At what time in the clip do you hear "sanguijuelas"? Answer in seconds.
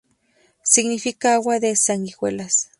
1.75-2.69